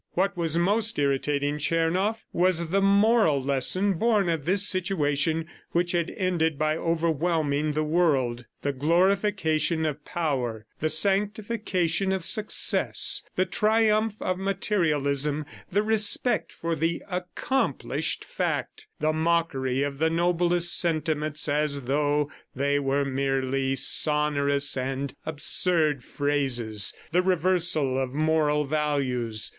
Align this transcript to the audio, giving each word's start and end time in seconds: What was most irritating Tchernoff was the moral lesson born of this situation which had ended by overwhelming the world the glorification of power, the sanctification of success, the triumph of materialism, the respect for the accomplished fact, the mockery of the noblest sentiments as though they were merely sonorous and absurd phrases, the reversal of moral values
What 0.15 0.35
was 0.35 0.57
most 0.57 0.97
irritating 0.97 1.59
Tchernoff 1.59 2.25
was 2.33 2.71
the 2.71 2.81
moral 2.81 3.39
lesson 3.39 3.93
born 3.93 4.29
of 4.29 4.45
this 4.45 4.67
situation 4.67 5.45
which 5.73 5.91
had 5.91 6.09
ended 6.17 6.57
by 6.57 6.75
overwhelming 6.75 7.73
the 7.73 7.83
world 7.83 8.45
the 8.63 8.73
glorification 8.73 9.85
of 9.85 10.03
power, 10.03 10.65
the 10.79 10.89
sanctification 10.89 12.11
of 12.11 12.25
success, 12.25 13.21
the 13.35 13.45
triumph 13.45 14.19
of 14.19 14.39
materialism, 14.39 15.45
the 15.71 15.83
respect 15.83 16.51
for 16.51 16.73
the 16.73 17.03
accomplished 17.07 18.25
fact, 18.25 18.87
the 18.99 19.13
mockery 19.13 19.83
of 19.83 19.99
the 19.99 20.09
noblest 20.09 20.79
sentiments 20.79 21.47
as 21.47 21.81
though 21.83 22.31
they 22.55 22.79
were 22.79 23.05
merely 23.05 23.75
sonorous 23.75 24.75
and 24.75 25.13
absurd 25.27 26.03
phrases, 26.03 26.91
the 27.11 27.21
reversal 27.21 27.99
of 27.99 28.11
moral 28.15 28.65
values 28.65 29.49